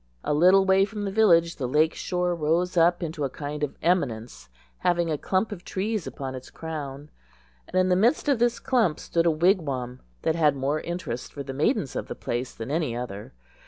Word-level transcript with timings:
A 0.23 0.33
little 0.33 0.65
way 0.65 0.83
from 0.83 1.05
the 1.05 1.11
village 1.11 1.57
the 1.57 1.67
lake 1.67 1.93
shore 1.93 2.33
rose 2.33 2.75
up 2.75 3.03
into 3.03 3.23
a 3.23 3.29
kind 3.29 3.61
of 3.61 3.77
eminence 3.83 4.49
having 4.79 5.11
a 5.11 5.17
clump 5.19 5.51
of 5.51 5.63
trees 5.63 6.07
upon 6.07 6.33
its 6.33 6.49
crown, 6.49 7.11
and 7.67 7.75
in 7.79 7.89
the 7.89 7.95
midst 7.95 8.27
of 8.27 8.39
this 8.39 8.57
clump 8.57 8.99
stood 8.99 9.27
a 9.27 9.29
wigwam 9.29 9.99
that 10.23 10.33
had 10.33 10.55
more 10.55 10.79
interest 10.81 11.33
for 11.33 11.43
the 11.43 11.53
maidens 11.53 11.95
of 11.95 12.07
the 12.07 12.15
place 12.15 12.51
than 12.55 12.71
any 12.71 12.95
other. 12.95 13.31